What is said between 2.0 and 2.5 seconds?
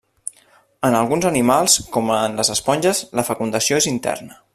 en